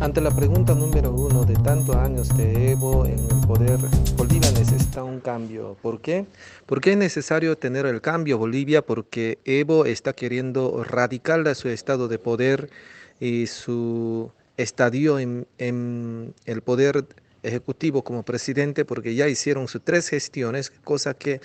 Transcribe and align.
Ante 0.00 0.20
la 0.20 0.30
pregunta 0.30 0.76
número 0.76 1.10
uno 1.12 1.44
de 1.44 1.54
tantos 1.54 1.96
años 1.96 2.28
de 2.36 2.70
Evo 2.70 3.04
en 3.04 3.18
el 3.18 3.46
poder, 3.48 3.80
Bolivia 4.16 4.50
necesita 4.52 5.02
un 5.02 5.18
cambio. 5.18 5.76
¿Por 5.82 6.00
qué? 6.00 6.24
Porque 6.66 6.92
es 6.92 6.96
necesario 6.96 7.58
tener 7.58 7.84
el 7.84 8.00
cambio 8.00 8.38
Bolivia 8.38 8.80
porque 8.82 9.38
Evo 9.44 9.86
está 9.86 10.12
queriendo 10.12 10.84
radical 10.84 11.52
su 11.56 11.68
estado 11.68 12.06
de 12.06 12.20
poder 12.20 12.70
y 13.18 13.48
su 13.48 14.30
estadio 14.56 15.18
en, 15.18 15.48
en 15.58 16.32
el 16.46 16.62
poder 16.62 17.04
ejecutivo 17.42 18.04
como 18.04 18.22
presidente 18.22 18.84
porque 18.84 19.16
ya 19.16 19.26
hicieron 19.26 19.66
sus 19.66 19.82
tres 19.82 20.08
gestiones, 20.08 20.70
cosa 20.84 21.14
que 21.14 21.40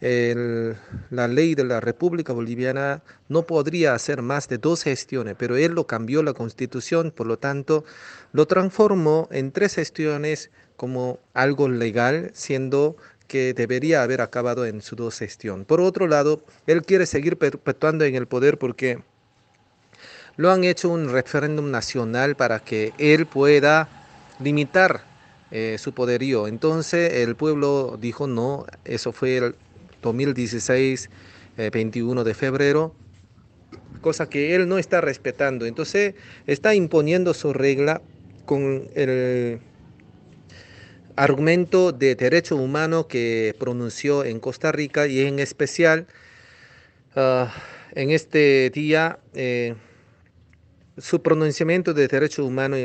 la 0.00 1.28
ley 1.28 1.54
de 1.54 1.64
la 1.64 1.80
República 1.80 2.32
Boliviana 2.32 3.02
no 3.28 3.42
podría 3.46 3.94
hacer 3.94 4.22
más 4.22 4.48
de 4.48 4.58
dos 4.58 4.82
gestiones, 4.82 5.36
pero 5.38 5.56
él 5.56 5.72
lo 5.72 5.86
cambió 5.86 6.22
la 6.22 6.34
constitución, 6.34 7.10
por 7.10 7.26
lo 7.26 7.38
tanto, 7.38 7.84
lo 8.32 8.46
transformó 8.46 9.28
en 9.30 9.52
tres 9.52 9.74
gestiones 9.74 10.50
como 10.76 11.20
algo 11.32 11.68
legal, 11.68 12.30
siendo 12.34 12.96
que 13.28 13.54
debería 13.54 14.02
haber 14.02 14.20
acabado 14.20 14.66
en 14.66 14.82
su 14.82 14.96
dos 14.96 15.18
gestión. 15.18 15.64
Por 15.64 15.80
otro 15.80 16.06
lado, 16.06 16.42
él 16.66 16.82
quiere 16.82 17.06
seguir 17.06 17.38
perpetuando 17.38 18.04
en 18.04 18.14
el 18.14 18.26
poder 18.26 18.58
porque 18.58 19.02
lo 20.36 20.50
han 20.50 20.64
hecho 20.64 20.88
un 20.88 21.10
referéndum 21.10 21.70
nacional 21.70 22.34
para 22.34 22.60
que 22.60 22.92
él 22.98 23.26
pueda 23.26 23.88
limitar 24.40 25.04
eh, 25.50 25.76
su 25.78 25.92
poderío. 25.92 26.48
Entonces 26.48 27.14
el 27.14 27.36
pueblo 27.36 27.96
dijo 28.00 28.26
no, 28.26 28.66
eso 28.84 29.12
fue 29.12 29.36
el, 29.36 29.54
2016, 30.04 31.10
21 31.56 32.20
eh, 32.20 32.24
de 32.24 32.34
febrero, 32.34 32.94
cosa 34.00 34.28
que 34.28 34.54
él 34.54 34.68
no 34.68 34.78
está 34.78 35.00
respetando. 35.00 35.66
Entonces 35.66 36.14
está 36.46 36.74
imponiendo 36.74 37.32
su 37.34 37.52
regla 37.52 38.02
con 38.44 38.88
el 38.94 39.60
argumento 41.16 41.92
de 41.92 42.14
derecho 42.14 42.56
humano 42.56 43.06
que 43.06 43.54
pronunció 43.58 44.24
en 44.24 44.40
Costa 44.40 44.72
Rica 44.72 45.06
y 45.06 45.20
en 45.20 45.38
especial 45.38 46.06
ah, 47.14 47.52
en 47.94 48.10
este 48.10 48.70
día 48.70 49.20
eh, 49.34 49.74
su 50.98 51.22
pronunciamiento 51.22 51.94
de 51.94 52.08
derecho 52.08 52.44
humano 52.44 52.76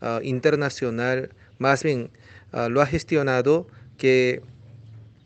ah, 0.00 0.20
internacional 0.22 1.30
más 1.58 1.82
bien 1.82 2.10
ah, 2.52 2.68
lo 2.68 2.82
ha 2.82 2.86
gestionado 2.86 3.66
que 3.96 4.42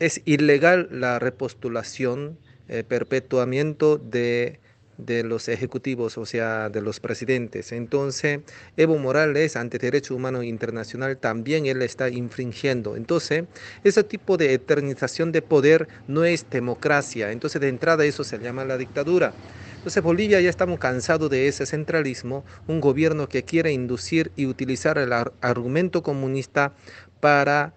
es 0.03 0.21
ilegal 0.25 0.89
la 0.91 1.21
repostulación, 1.21 2.37
eh, 2.69 2.83
perpetuamiento 2.83 3.99
de, 3.99 4.59
de, 4.99 5.23
los 5.23 5.49
ejecutivos, 5.49 6.19
o 6.19 6.27
sea, 6.27 6.71
de 6.71 6.81
los 6.81 6.99
presidentes. 6.99 7.71
Entonces, 7.71 8.41
Evo 8.77 8.99
Morales, 8.99 9.55
ante 9.55 9.79
derecho 9.79 10.17
humano 10.17 10.43
internacional, 10.43 11.19
también 11.19 11.67
él 11.67 11.83
está 11.83 12.09
infringiendo. 12.09 12.97
Entonces, 12.97 13.45
ese 13.85 14.03
tipo 14.03 14.37
de 14.37 14.55
eternización 14.55 15.31
de 15.31 15.41
poder 15.41 15.87
no 16.09 16.25
es 16.25 16.51
democracia. 16.51 17.31
Entonces, 17.31 17.61
de 17.61 17.69
entrada, 17.69 18.05
eso 18.05 18.25
se 18.25 18.39
llama 18.39 18.65
la 18.65 18.79
dictadura. 18.79 19.33
Entonces 19.77 20.01
Bolivia 20.01 20.41
ya 20.41 20.49
estamos 20.49 20.79
cansados 20.79 21.29
de 21.29 21.49
ese 21.49 21.67
centralismo, 21.67 22.45
un 22.69 22.81
gobierno 22.81 23.29
que 23.29 23.43
quiere 23.43 23.73
inducir 23.73 24.31
y 24.37 24.47
utilizar 24.47 24.97
el 24.97 25.13
argumento 25.13 26.05
comunista 26.05 26.73
para 27.19 27.75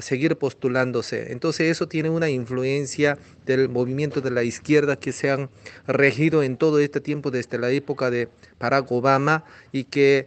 seguir 0.00 0.36
postulándose. 0.36 1.32
Entonces 1.32 1.70
eso 1.70 1.86
tiene 1.86 2.10
una 2.10 2.28
influencia 2.28 3.18
del 3.46 3.68
movimiento 3.68 4.20
de 4.20 4.30
la 4.30 4.42
izquierda 4.42 4.96
que 4.96 5.12
se 5.12 5.30
han 5.30 5.48
regido 5.86 6.42
en 6.42 6.56
todo 6.56 6.80
este 6.80 7.00
tiempo 7.00 7.30
desde 7.30 7.58
la 7.58 7.70
época 7.70 8.10
de 8.10 8.28
Barack 8.58 8.90
Obama 8.90 9.44
y 9.72 9.84
que 9.84 10.26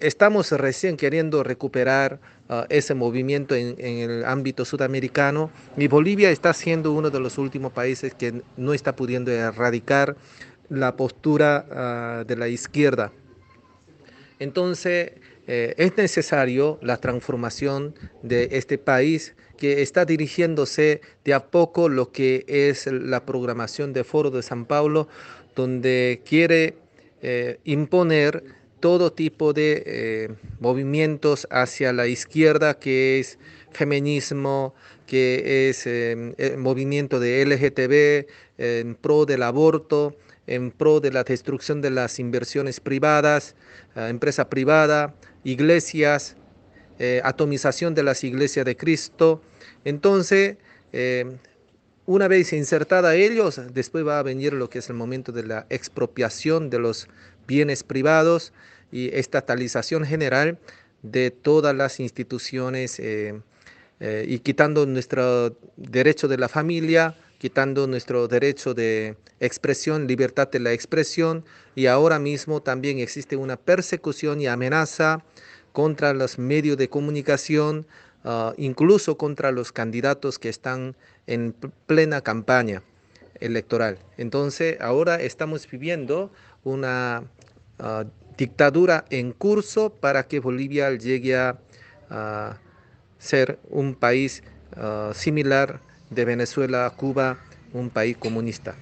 estamos 0.00 0.50
recién 0.52 0.96
queriendo 0.96 1.42
recuperar 1.42 2.20
ah, 2.48 2.66
ese 2.68 2.94
movimiento 2.94 3.54
en, 3.54 3.76
el 3.78 4.24
ámbito 4.24 4.64
sudamericano 4.64 5.50
y 5.76 5.88
Bolivia 5.88 6.30
está 6.30 6.52
siendo 6.52 6.92
uno 6.92 7.10
de 7.10 7.20
los 7.20 7.38
últimos 7.38 7.72
países 7.72 8.14
que 8.14 8.42
no 8.56 8.74
está 8.74 8.96
pudiendo 8.96 9.30
erradicar 9.30 10.16
la 10.68 10.96
postura 10.96 11.66
ah, 11.70 12.24
de 12.26 12.36
la 12.36 12.48
izquierda. 12.48 13.12
Entonces, 14.38 15.12
eh, 15.52 15.74
es 15.78 15.96
necesario 15.96 16.78
la 16.80 16.98
transformación 16.98 17.92
de 18.22 18.50
este 18.52 18.78
país 18.78 19.34
que 19.58 19.82
está 19.82 20.04
dirigiéndose 20.04 21.00
de 21.24 21.34
a 21.34 21.44
poco 21.44 21.88
lo 21.88 22.12
que 22.12 22.44
es 22.46 22.86
la 22.86 23.26
programación 23.26 23.92
de 23.92 24.04
Foro 24.04 24.30
de 24.30 24.44
San 24.44 24.64
Paulo, 24.64 25.08
donde 25.56 26.22
quiere 26.24 26.76
eh, 27.20 27.58
imponer 27.64 28.44
todo 28.78 29.12
tipo 29.12 29.52
de 29.52 29.82
eh, 29.86 30.28
movimientos 30.60 31.48
hacia 31.50 31.92
la 31.92 32.06
izquierda, 32.06 32.78
que 32.78 33.18
es 33.18 33.36
feminismo, 33.72 34.72
que 35.04 35.68
es 35.68 35.84
el 35.84 36.58
movimiento 36.58 37.18
de 37.18 37.44
LGTB, 37.44 38.30
en 38.58 38.94
pro 38.94 39.26
del 39.26 39.42
aborto, 39.42 40.14
en 40.46 40.70
pro 40.70 41.00
de 41.00 41.10
la 41.10 41.24
destrucción 41.24 41.80
de 41.80 41.90
las 41.90 42.20
inversiones 42.20 42.78
privadas, 42.78 43.56
empresa 43.96 44.48
privada, 44.48 45.14
iglesias, 45.44 46.36
eh, 46.98 47.20
atomización 47.24 47.94
de 47.94 48.02
las 48.02 48.24
iglesias 48.24 48.66
de 48.66 48.76
Cristo. 48.76 49.42
Entonces, 49.84 50.56
eh, 50.92 51.36
una 52.06 52.28
vez 52.28 52.52
insertada 52.52 53.14
ellos, 53.14 53.60
después 53.72 54.06
va 54.06 54.18
a 54.18 54.22
venir 54.22 54.52
lo 54.52 54.68
que 54.68 54.80
es 54.80 54.88
el 54.88 54.96
momento 54.96 55.32
de 55.32 55.44
la 55.44 55.66
expropiación 55.70 56.70
de 56.70 56.78
los 56.78 57.08
bienes 57.46 57.84
privados 57.84 58.52
y 58.92 59.14
estatalización 59.14 60.04
general 60.04 60.58
de 61.02 61.30
todas 61.30 61.74
las 61.74 62.00
instituciones 62.00 62.98
eh, 62.98 63.40
y 64.26 64.38
quitando 64.40 64.86
nuestro 64.86 65.56
derecho 65.76 66.26
de 66.26 66.38
la 66.38 66.48
familia, 66.48 67.14
quitando 67.40 67.86
nuestro 67.86 68.28
derecho 68.28 68.74
de 68.74 69.16
expresión, 69.40 70.06
libertad 70.06 70.50
de 70.50 70.60
la 70.60 70.72
expresión, 70.74 71.42
y 71.74 71.86
ahora 71.86 72.18
mismo 72.18 72.60
también 72.60 72.98
existe 72.98 73.34
una 73.34 73.56
persecución 73.56 74.42
y 74.42 74.46
amenaza 74.46 75.24
contra 75.72 76.12
los 76.12 76.38
medios 76.38 76.76
de 76.76 76.90
comunicación, 76.90 77.86
ah, 78.24 78.52
incluso 78.58 79.16
contra 79.16 79.52
los 79.52 79.72
candidatos 79.72 80.38
que 80.38 80.50
están 80.50 80.96
en 81.26 81.54
plena 81.86 82.20
campaña 82.20 82.82
electoral. 83.40 83.96
Entonces, 84.18 84.78
ahora 84.78 85.18
estamos 85.18 85.66
viviendo 85.66 86.30
una 86.62 87.24
ah, 87.78 88.04
dictadura 88.36 89.06
en 89.08 89.32
curso 89.32 89.88
para 89.88 90.24
que 90.24 90.40
Bolivia 90.40 90.92
llegue 90.92 91.36
a 91.36 92.58
ser 93.18 93.58
un 93.70 93.94
país 93.94 94.42
ah, 94.76 95.12
similar 95.14 95.80
de 96.10 96.24
Venezuela 96.24 96.86
a 96.86 96.90
Cuba, 96.90 97.38
un 97.72 97.88
país 97.88 98.16
comunista. 98.16 98.74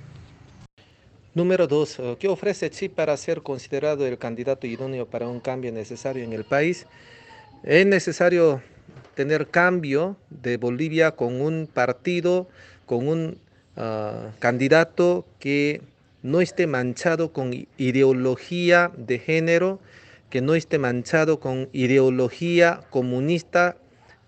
Número 1.34 1.68
dos, 1.68 1.98
eh, 1.98 2.16
¿qué 2.18 2.26
ofrece 2.26 2.70
Chip 2.70 2.94
para 2.94 3.16
ser 3.16 3.42
considerado 3.42 4.06
el 4.06 4.18
candidato 4.18 4.66
idóneo 4.66 5.06
para 5.06 5.28
un 5.28 5.40
cambio 5.40 5.70
necesario 5.70 6.24
en 6.24 6.32
el 6.32 6.44
país? 6.44 6.86
Es 7.62 7.86
necesario 7.86 8.62
tener 9.14 9.48
cambio 9.48 10.16
de 10.30 10.56
Bolivia 10.56 11.12
con 11.12 11.40
un 11.40 11.68
partido, 11.72 12.48
con 12.86 13.06
un 13.06 13.38
ah, 13.76 14.30
candidato 14.38 15.26
que 15.38 15.82
no 16.22 16.40
esté 16.40 16.66
manchado 16.66 17.32
con 17.32 17.52
ideología 17.76 18.90
de 18.96 19.18
género, 19.18 19.80
que 20.30 20.40
no 20.40 20.54
esté 20.54 20.78
manchado 20.78 21.40
con 21.40 21.68
ideología 21.72 22.80
comunista, 22.90 23.76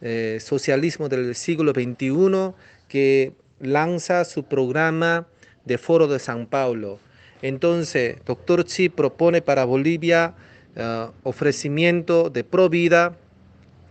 eh, 0.00 0.38
socialismo 0.40 1.08
del 1.08 1.34
siglo 1.34 1.72
XXI, 1.72 2.54
que 2.90 3.32
lanza 3.60 4.24
su 4.24 4.44
programa 4.44 5.28
de 5.64 5.78
Foro 5.78 6.08
de 6.08 6.18
San 6.18 6.46
Paulo. 6.46 6.98
Entonces, 7.40 8.16
doctor 8.26 8.64
Chi 8.64 8.88
propone 8.88 9.40
para 9.40 9.64
Bolivia 9.64 10.34
eh, 10.74 11.06
ofrecimiento 11.22 12.30
de 12.30 12.44
provida 12.44 13.16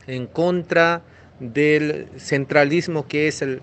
en 0.06 0.28
contra 0.28 1.01
del 1.40 2.07
centralismo 2.18 3.07
que 3.07 3.28
es 3.28 3.42
el, 3.42 3.62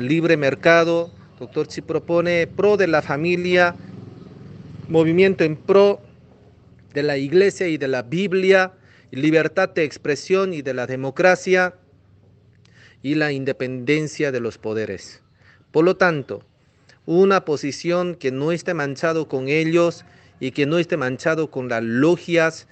libre 0.00 0.36
mercado. 0.36 1.10
Doctor 1.40 1.66
Chi 1.66 1.80
propone 1.80 2.46
pro 2.46 2.76
de 2.76 2.86
la 2.86 3.02
familia, 3.02 3.74
movimiento 4.88 5.44
en 5.44 5.56
pro 5.56 6.00
de 6.94 7.02
la 7.02 7.16
iglesia 7.16 7.68
y 7.68 7.78
de 7.78 7.88
la 7.88 8.02
Biblia, 8.02 8.72
libertad 9.10 9.70
de 9.70 9.84
expresión 9.84 10.52
y 10.52 10.62
de 10.62 10.74
la 10.74 10.86
democracia 10.86 11.74
y 13.02 13.14
la 13.14 13.32
independencia 13.32 14.32
de 14.32 14.40
los 14.40 14.58
poderes. 14.58 15.22
Por 15.70 15.84
lo 15.84 15.96
tanto, 15.96 16.42
una 17.06 17.44
posición 17.44 18.14
que 18.14 18.30
no 18.30 18.52
esté 18.52 18.74
manchado 18.74 19.28
con 19.28 19.48
ellos 19.48 20.04
y 20.40 20.50
que 20.50 20.66
no 20.66 20.78
esté 20.78 20.96
manchado 20.96 21.50
con 21.50 21.68
las 21.68 21.82
logias 21.82 22.68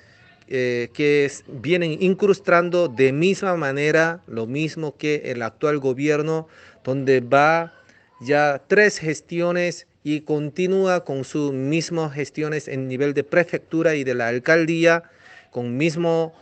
eh, 0.48 0.90
que 0.92 1.30
vienen 1.48 2.00
incrustando 2.00 2.86
de 2.88 3.12
misma 3.12 3.56
manera 3.56 4.22
lo 4.26 4.46
mismo 4.46 4.96
que 4.96 5.22
el 5.24 5.42
actual 5.42 5.78
gobierno, 5.78 6.46
donde 6.84 7.20
va 7.20 7.74
ya 8.20 8.62
tres 8.68 8.98
gestiones 8.98 9.86
y 10.04 10.20
continúa 10.20 11.04
con 11.04 11.24
sus 11.24 11.52
mismas 11.52 12.12
gestiones 12.12 12.68
en 12.68 12.86
nivel 12.86 13.12
de 13.12 13.24
prefectura 13.24 13.96
y 13.96 14.04
de 14.04 14.14
la 14.14 14.28
alcaldía 14.28 15.02
con 15.50 15.76
mismo 15.76 16.32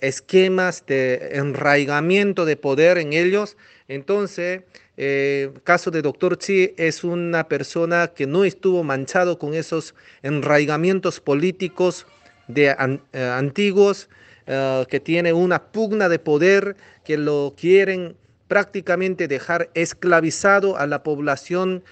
esquemas 0.00 0.84
de 0.86 1.30
enraigamiento 1.34 2.44
de 2.44 2.56
poder 2.56 2.98
en 2.98 3.12
ellos. 3.12 3.56
Entonces, 3.88 4.62
eh, 4.96 5.52
caso 5.64 5.90
de 5.90 6.00
Dr. 6.00 6.38
Chi 6.38 6.74
es 6.78 7.04
una 7.04 7.48
persona 7.48 8.08
que 8.08 8.26
no 8.26 8.44
estuvo 8.44 8.82
manchado 8.82 9.38
con 9.38 9.54
esos 9.54 9.94
enraigamientos 10.22 11.20
políticos 11.20 12.06
de 12.48 12.74
eh, 13.12 13.22
antiguos, 13.22 14.08
eh, 14.46 14.86
que 14.88 15.00
tiene 15.00 15.32
una 15.32 15.62
pugna 15.62 16.08
de 16.08 16.18
poder, 16.18 16.76
que 17.04 17.18
lo 17.18 17.54
quieren 17.58 18.16
prácticamente 18.48 19.28
dejar 19.28 19.68
esclavizado 19.74 20.78
a 20.78 20.86
la 20.86 21.02
población 21.02 21.82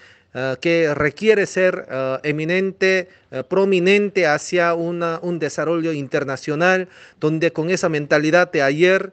que 0.61 0.93
requiere 0.95 1.47
ser 1.47 1.87
eminente, 2.25 3.09
prominente 3.49 4.27
hacia 4.27 4.75
un 4.75 5.39
desarrollo 5.39 5.93
internacional, 5.93 6.89
donde 7.21 7.53
con 7.53 7.71
esa 7.71 7.89
mentalidad 7.89 8.51
de 8.51 8.63
ayer, 8.63 9.13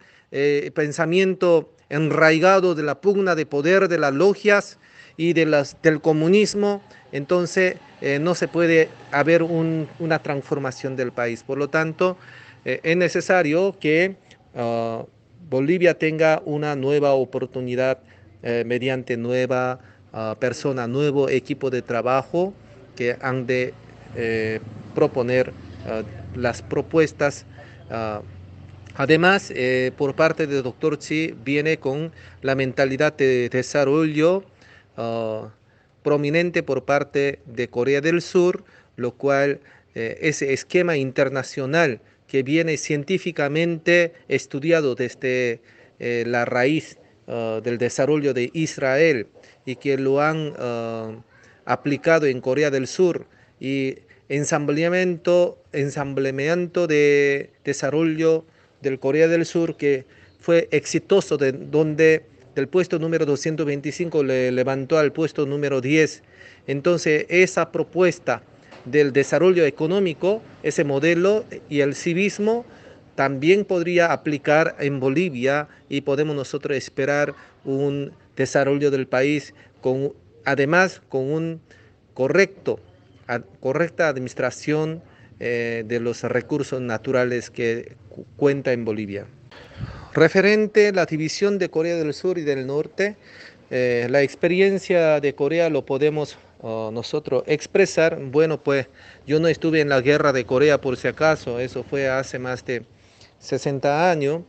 pensamiento 0.73 1.69
enraigado 1.89 2.73
de 2.73 2.83
la 2.83 3.01
pugna 3.01 3.35
de 3.35 3.45
poder 3.45 3.87
de 3.87 3.99
las 3.99 4.13
logias 4.13 4.79
y 5.17 5.33
de 5.33 5.45
las, 5.45 5.79
del 5.81 6.01
comunismo, 6.01 6.81
entonces 7.11 7.75
eh, 8.01 8.17
no 8.19 8.33
se 8.33 8.47
puede 8.47 8.89
haber 9.11 9.43
una 9.43 10.19
transformación 10.23 10.95
del 10.95 11.11
país. 11.11 11.43
Por 11.43 11.57
lo 11.57 11.69
tanto, 11.69 12.17
eh, 12.65 12.79
es 12.83 12.97
necesario 12.97 13.77
que 13.79 14.15
Bolivia 15.49 15.97
tenga 15.97 16.41
una 16.45 16.75
nueva 16.75 17.11
oportunidad 17.13 17.99
eh, 18.41 18.63
mediante 18.65 19.17
nueva 19.17 19.79
nuevo 20.87 21.29
equipo 21.29 21.69
de 21.69 21.81
trabajo 21.81 22.53
que 22.95 23.17
han 23.21 23.47
de 23.47 23.73
proponer 24.93 25.53
ah, 25.87 26.03
las 26.35 26.61
propuestas 26.61 27.45
Además, 28.95 29.51
eh, 29.55 29.91
por 29.97 30.15
parte 30.15 30.47
del 30.47 30.63
doctor 30.63 30.97
Chi 30.97 31.33
viene 31.43 31.77
con 31.77 32.11
la 32.41 32.55
mentalidad 32.55 33.15
de 33.15 33.49
desarrollo 33.49 34.43
ah, 34.97 35.49
prominente 36.03 36.61
por 36.61 36.83
parte 36.83 37.39
de 37.45 37.69
Corea 37.69 38.01
del 38.01 38.21
Sur, 38.21 38.63
lo 38.97 39.11
cual 39.11 39.61
eh, 39.95 40.17
ese 40.21 40.53
esquema 40.53 40.97
internacional 40.97 42.01
que 42.27 42.43
viene 42.43 42.77
científicamente 42.77 44.13
estudiado 44.27 44.95
desde 44.95 45.61
eh, 45.99 46.23
la 46.27 46.45
raíz 46.45 46.97
ah, 47.31 47.59
del 47.63 47.79
desarrollo 47.79 48.33
de 48.35 48.51
Israel 48.53 49.25
y 49.65 49.75
que 49.77 49.97
lo 49.97 50.21
han 50.21 50.53
ah, 50.59 51.15
aplicado 51.65 52.27
en 52.27 52.41
Corea 52.41 52.69
del 52.69 52.85
Sur 52.85 53.25
y 53.59 53.95
ensambleamiento, 54.29 55.57
ensambleamiento 55.71 56.85
de 56.85 57.49
desarrollo 57.63 58.45
del 58.81 58.99
Corea 58.99 59.27
del 59.27 59.45
Sur 59.45 59.75
que 59.77 60.05
fue 60.39 60.67
exitoso, 60.71 61.37
de, 61.37 61.51
donde 61.51 62.25
del 62.55 62.67
puesto 62.67 62.99
número 62.99 63.25
225 63.25 64.23
le 64.23 64.51
levantó 64.51 64.97
al 64.97 65.11
puesto 65.11 65.45
número 65.45 65.81
10. 65.81 66.23
Entonces, 66.67 67.25
esa 67.29 67.71
propuesta 67.71 68.43
del 68.85 69.13
desarrollo 69.13 69.65
económico, 69.65 70.41
ese 70.63 70.83
modelo 70.83 71.45
y 71.69 71.81
el 71.81 71.95
civismo 71.95 72.65
también 73.21 73.65
podría 73.65 74.13
aplicar 74.13 74.75
en 74.79 74.99
Bolivia 74.99 75.67
y 75.89 76.01
podemos 76.01 76.35
nosotros 76.35 76.75
esperar 76.75 77.35
un 77.63 78.13
desarrollo 78.35 78.89
del 78.89 79.05
país 79.05 79.53
con 79.79 80.13
además 80.43 81.03
con 81.07 81.31
un 81.31 81.61
correcto 82.15 82.79
correcta 83.59 84.07
administración 84.07 85.03
eh, 85.39 85.83
de 85.85 85.99
los 85.99 86.23
recursos 86.23 86.81
naturales 86.81 87.51
que 87.51 87.95
cuenta 88.37 88.73
en 88.73 88.85
Bolivia. 88.85 89.27
Referente 90.15 90.87
a 90.87 90.91
la 90.91 91.05
división 91.05 91.59
de 91.59 91.69
Corea 91.69 91.97
del 91.97 92.15
Sur 92.15 92.39
y 92.39 92.41
del 92.41 92.65
Norte, 92.65 93.17
eh, 93.69 94.07
la 94.09 94.23
experiencia 94.23 95.19
de 95.19 95.35
Corea 95.35 95.69
lo 95.69 95.85
podemos 95.85 96.39
oh, 96.61 96.89
nosotros 96.91 97.43
expresar. 97.45 98.17
Bueno, 98.19 98.63
pues 98.63 98.87
yo 99.27 99.39
no 99.39 99.47
estuve 99.47 99.79
en 99.79 99.89
la 99.89 100.01
guerra 100.01 100.33
de 100.33 100.43
Corea 100.43 100.81
por 100.81 100.97
si 100.97 101.07
acaso, 101.07 101.59
eso 101.59 101.83
fue 101.83 102.09
hace 102.09 102.39
más 102.39 102.65
de 102.65 102.83
60 103.41 104.09
años. 104.09 104.43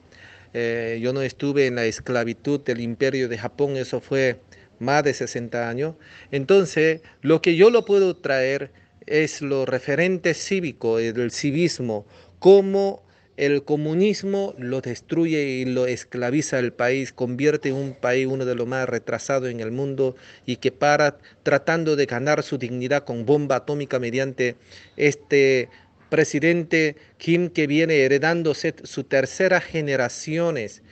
Eh, 0.54 1.00
yo 1.02 1.12
no 1.12 1.22
estuve 1.22 1.66
en 1.66 1.74
la 1.74 1.86
esclavitud 1.86 2.60
del 2.60 2.80
imperio 2.80 3.28
de 3.28 3.38
Japón, 3.38 3.76
eso 3.76 4.00
fue 4.00 4.38
más 4.78 5.02
de 5.02 5.14
60 5.14 5.68
años. 5.68 5.94
Entonces, 6.30 7.00
lo 7.22 7.42
que 7.42 7.56
yo 7.56 7.70
lo 7.70 7.84
puedo 7.84 8.16
traer 8.16 8.70
es 9.06 9.42
lo 9.42 9.66
referente 9.66 10.34
cívico, 10.34 10.98
el 10.98 11.30
civismo, 11.32 12.06
cómo 12.38 13.02
el 13.36 13.64
comunismo 13.64 14.54
lo 14.58 14.82
destruye 14.82 15.42
y 15.42 15.64
lo 15.64 15.86
esclaviza 15.86 16.58
el 16.58 16.72
país, 16.72 17.12
convierte 17.12 17.70
en 17.70 17.76
un 17.76 17.94
país 17.94 18.26
uno 18.26 18.44
de 18.44 18.54
los 18.54 18.66
más 18.66 18.88
retrasados 18.88 19.50
en 19.50 19.60
el 19.60 19.70
mundo 19.70 20.16
y 20.44 20.56
que 20.56 20.70
para 20.70 21.18
tratando 21.42 21.96
de 21.96 22.06
ganar 22.06 22.42
su 22.42 22.58
dignidad 22.58 23.04
con 23.04 23.24
bomba 23.24 23.56
atómica 23.56 23.98
mediante 23.98 24.56
este 24.96 25.70
presidente 26.12 26.96
Kim 27.16 27.48
que 27.48 27.66
viene 27.66 28.00
heredándose 28.00 28.74
su 28.82 29.04
tercera 29.04 29.62
generaciones. 29.62 30.82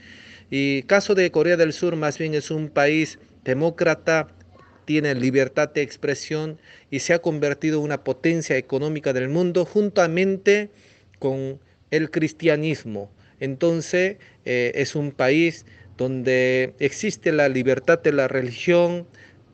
Y 0.49 0.81
caso 0.83 1.13
de 1.13 1.29
Corea 1.29 1.57
del 1.57 1.73
Sur 1.73 1.95
más 1.95 2.17
bien 2.17 2.33
es 2.33 2.49
un 2.49 2.69
país 2.69 3.19
demócrata 3.43 4.29
tiene 4.85 5.13
libertad 5.13 5.69
de 5.69 5.83
expresión 5.83 6.57
y 6.89 6.99
se 6.99 7.13
ha 7.13 7.19
convertido 7.19 7.77
en 7.77 7.85
una 7.85 8.03
potencia 8.03 8.57
económica 8.57 9.13
del 9.13 9.29
mundo 9.29 9.63
juntamente 9.63 10.71
con 11.19 11.59
el 11.91 12.09
cristianismo. 12.09 13.11
Entonces 13.39 14.17
eh, 14.45 14.71
es 14.73 14.95
un 14.95 15.11
país 15.11 15.67
donde 15.97 16.73
existe 16.79 17.31
la 17.31 17.47
libertad 17.47 17.99
de 18.01 18.11
la 18.11 18.27
religión, 18.27 19.05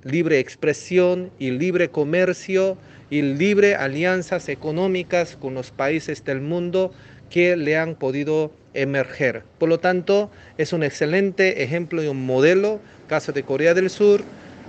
libre 0.04 0.40
expresión 0.40 1.32
y 1.40 1.52
libre 1.52 1.90
comercio 1.90 2.78
y 3.10 3.22
libre 3.22 3.76
alianzas 3.76 4.50
económicas 4.50 5.38
con 5.38 5.54
los 5.54 5.72
países 5.72 6.24
del 6.24 6.42
mundo 6.42 6.92
que 7.30 7.56
le 7.56 7.78
han 7.78 7.96
podido 7.96 8.52
emerger. 8.74 9.44
Por 9.58 9.70
lo 9.70 9.80
tanto, 9.80 10.30
es 10.58 10.74
un 10.74 10.84
excelente 10.84 11.64
ejemplo 11.64 12.04
y 12.04 12.08
un 12.08 12.26
modelo, 12.26 12.80
caso 13.08 13.32
de 13.32 13.44
Corea 13.44 13.74
del 13.74 13.90
Sur, 13.90 14.24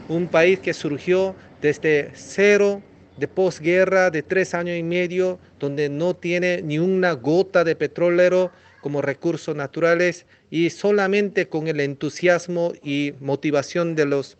un 0.08 0.28
país 0.28 0.58
que 0.60 0.72
surgió 0.72 1.34
desde 1.60 2.10
cero 2.14 2.82
de 3.18 3.28
posguerra 3.28 4.10
de 4.10 4.22
tres 4.22 4.54
años 4.54 4.76
y 4.78 4.82
medio, 4.82 5.38
donde 5.58 5.88
no 5.88 6.14
tiene 6.14 6.62
ni 6.62 6.78
una 6.78 7.12
gota 7.12 7.64
de 7.64 7.76
petróleo 7.76 8.50
como 8.80 9.02
recursos 9.02 9.56
naturales 9.56 10.24
y 10.50 10.70
solamente 10.70 11.48
con 11.48 11.66
el 11.66 11.80
entusiasmo 11.80 12.72
y 12.82 13.14
motivación 13.20 13.96
de, 13.96 14.06
los, 14.06 14.38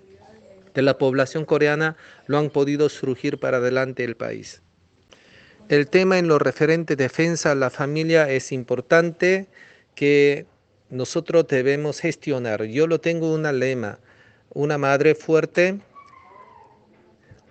de 0.75 0.83
la 0.83 0.99
población 0.99 1.45
coreana 1.45 1.97
lo 2.27 2.39
han 2.39 2.51
podido 2.51 2.89
surgir 2.89 3.39
para 3.39 3.59
adelante 3.59 4.05
el 4.05 4.17
país. 4.17 4.63
El 5.69 5.89
tema 5.89 6.19
en 6.19 6.29
lo 6.29 6.39
referente 6.39 6.97
defensa 6.97 7.53
a 7.53 7.55
la 7.55 7.69
familia 7.69 8.31
es 8.31 8.53
importante 8.53 9.49
que 9.95 10.47
nosotros 10.89 11.47
debemos 11.47 12.01
gestionar. 12.01 12.65
Yo 12.65 12.87
lo 12.87 13.01
tengo 13.01 13.35
una 13.35 13.53
lema, 13.53 13.99
una 14.55 14.79
madre 14.79 15.15
fuerte 15.15 15.79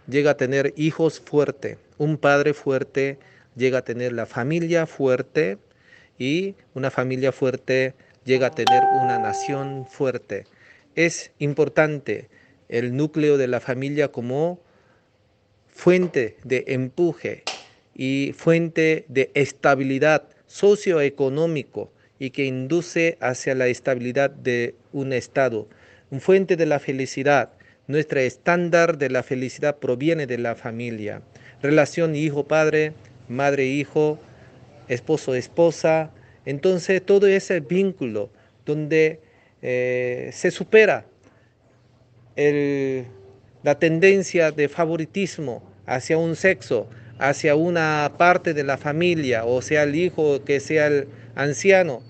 llega 0.08 0.32
a 0.32 0.38
tener 0.38 0.74
hijos 0.78 1.20
fuertes, 1.20 1.78
un 1.98 2.18
padre 2.18 2.54
fuerte 2.54 3.20
llega 3.56 3.80
a 3.80 3.84
tener 3.84 4.14
la 4.14 4.26
familia 4.26 4.88
fuerte 4.88 5.58
y 6.18 6.56
una 6.74 6.90
familia 6.90 7.32
fuerte 7.32 7.94
llega 8.24 8.48
a 8.48 8.52
tener 8.52 8.82
una 9.04 9.20
nación 9.20 9.86
fuerte. 9.90 10.46
Es 10.96 11.32
importante 11.38 12.30
el 12.70 12.96
núcleo 12.96 13.38
de 13.38 13.48
la 13.48 13.60
familia 13.60 14.10
como 14.10 14.60
fuente 15.70 16.38
de 16.44 16.66
empuje 16.68 17.44
y 17.96 18.34
fuente 18.36 19.06
de 19.08 19.32
estabilidad 19.34 20.30
socioeconómico 20.48 21.92
y 22.20 22.32
que 22.32 22.46
induce 22.46 23.18
hacia 23.22 23.54
la 23.56 23.68
estabilidad 23.68 24.30
de 24.30 24.76
un 24.92 25.14
Estado 25.14 25.68
fuente 26.20 26.56
de 26.56 26.66
la 26.66 26.80
felicidad. 26.80 27.52
Nuestro 27.88 28.20
estándar 28.20 28.98
de 28.98 29.10
la 29.10 29.24
felicidad 29.24 29.78
proviene 29.78 30.28
de 30.28 30.38
la 30.38 30.56
familia. 30.56 31.22
Relación 31.62 32.16
hijo-padre, 32.16 32.94
madre-hijo, 33.28 34.20
esposo-esposa. 34.88 36.12
Entonces 36.46 37.06
todo 37.06 37.28
ese 37.28 37.60
vínculo 37.60 38.30
donde 38.66 39.20
eh, 39.62 40.30
se 40.34 40.52
supera 40.52 41.06
la 43.64 43.80
tendencia 43.80 44.52
de 44.52 44.70
favoritismo 44.70 45.64
hacia 45.88 46.18
un 46.18 46.36
sexo, 46.36 46.88
hacia 47.18 47.56
una 47.56 48.14
parte 48.18 48.54
de 48.54 48.64
la 48.64 48.78
familia, 48.78 49.44
o 49.46 49.62
sea 49.62 49.84
el 49.84 49.96
hijo 49.96 50.44
que 50.46 50.60
sea 50.60 50.88
el 50.88 51.08
anciano. 51.36 52.04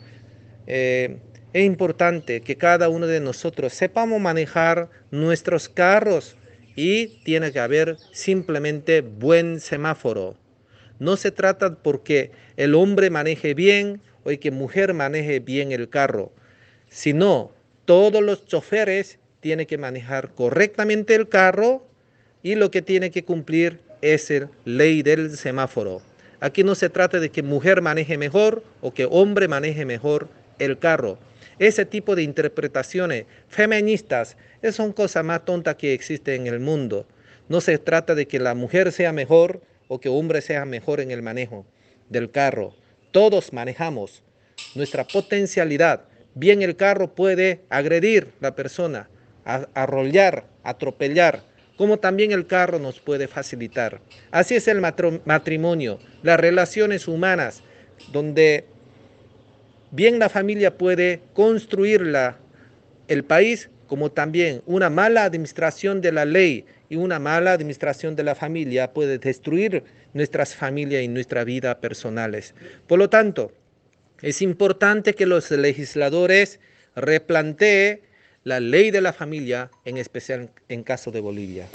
Eh, 0.67 1.17
es 1.53 1.63
importante 1.63 2.41
que 2.41 2.57
cada 2.57 2.89
uno 2.89 3.07
de 3.07 3.21
nosotros 3.21 3.73
sepamos 3.73 4.19
manejar 4.19 4.89
nuestros 5.11 5.69
carros 5.69 6.35
y 6.75 7.23
tiene 7.23 7.51
que 7.53 7.59
haber 7.59 7.97
simplemente 8.11 9.01
buen 9.01 9.61
semáforo. 9.61 10.35
No 10.99 11.15
se 11.15 11.31
trata 11.31 11.75
porque 11.75 12.31
el 12.57 12.75
hombre 12.75 13.09
maneje 13.09 13.53
bien 13.53 14.01
o 14.25 14.29
que 14.39 14.51
mujer 14.51 14.93
maneje 14.93 15.39
bien 15.39 15.71
el 15.71 15.89
carro, 15.89 16.33
sino 16.89 17.51
todos 17.85 18.21
los 18.21 18.45
choferes 18.45 19.19
tienen 19.47 19.65
que 19.65 19.77
manejar 19.77 20.31
correctamente 20.35 21.15
el 21.15 21.29
carro 21.29 21.87
y 22.43 22.55
lo 22.55 22.69
que 22.69 22.81
tiene 22.81 23.11
que 23.11 23.23
cumplir 23.23 23.79
es 24.01 24.29
la 24.29 24.49
ley 24.65 25.03
del 25.03 25.37
semáforo. 25.37 26.01
Aquí 26.41 26.65
no 26.65 26.75
se 26.75 26.89
trata 26.89 27.21
de 27.21 27.29
que 27.29 27.43
mujer 27.43 27.81
maneje 27.81 28.17
mejor 28.17 28.61
o 28.81 28.93
que 28.93 29.07
hombre 29.09 29.47
maneje 29.47 29.85
mejor 29.85 30.27
el 30.59 30.77
carro. 30.77 31.17
Ese 31.59 31.85
tipo 31.85 32.13
de 32.13 32.23
interpretaciones 32.23 33.25
feministas 33.47 34.35
son 34.73 34.91
cosas 34.91 35.23
más 35.23 35.45
tontas 35.45 35.75
que 35.75 35.93
existen 35.93 36.45
en 36.45 36.53
el 36.53 36.59
mundo. 36.59 37.07
No 37.47 37.61
se 37.61 37.77
trata 37.77 38.15
de 38.15 38.27
que 38.27 38.39
la 38.39 38.53
mujer 38.53 38.91
sea 38.91 39.13
mejor 39.13 39.61
o 39.87 40.01
que 40.01 40.09
hombre 40.09 40.41
sea 40.41 40.65
mejor 40.65 40.99
en 40.99 41.09
el 41.09 41.21
manejo 41.21 41.65
del 42.09 42.31
carro. 42.31 42.73
Todos 43.11 43.53
manejamos 43.53 44.23
nuestra 44.75 45.05
potencialidad. 45.05 46.01
Bien 46.35 46.61
el 46.61 46.75
carro 46.75 47.15
puede 47.15 47.61
agredir 47.69 48.33
a 48.41 48.47
la 48.47 48.55
persona, 48.55 49.09
arrollar, 49.73 50.45
atropellar, 50.63 51.41
como 51.77 51.97
también 51.97 52.31
el 52.31 52.47
carro 52.47 52.79
nos 52.79 52.99
puede 52.99 53.27
facilitar. 53.27 54.01
Así 54.31 54.55
es 54.55 54.67
el 54.67 54.81
matrimonio, 54.81 55.99
las 56.23 56.39
relaciones 56.39 57.07
humanas, 57.07 57.63
donde 58.11 58.65
bien 59.91 60.19
la 60.19 60.27
familia 60.27 60.77
puede 60.77 61.21
construir 61.33 62.03
el 63.07 63.23
país, 63.23 63.69
como 63.87 64.11
también 64.11 64.61
una 64.65 64.89
mala 64.89 65.23
administración 65.23 66.01
de 66.01 66.11
la 66.11 66.25
ley 66.25 66.65
y 66.89 66.97
una 66.97 67.19
mala 67.19 67.53
administración 67.53 68.15
de 68.15 68.23
la 68.23 68.35
familia 68.35 68.91
puede 68.91 69.17
destruir 69.17 69.83
nuestras 70.13 70.55
familias 70.55 71.03
y 71.03 71.07
nuestra 71.07 71.45
vida 71.45 71.79
personales. 71.79 72.53
Por 72.87 72.99
lo 72.99 73.09
tanto, 73.09 73.51
es 74.21 74.41
importante 74.41 75.13
que 75.13 75.25
los 75.25 75.51
legisladores 75.51 76.59
replanteen 76.95 78.01
la 78.47 78.61
ley 78.61 78.91
de 78.91 79.01
la 79.01 79.11
familia, 79.11 79.69
en 79.83 79.97
especial 79.97 80.49
en 80.69 80.81
caso 80.81 81.11
de 81.11 81.19
Bolivia. 81.19 81.67